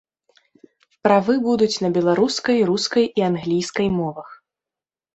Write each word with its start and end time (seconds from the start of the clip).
Правы 1.07 1.35
будуць 1.47 1.81
на 1.87 1.93
беларускай, 1.99 2.57
рускай 2.73 3.05
і 3.19 3.29
англійскай 3.31 3.87
мовах. 4.03 4.27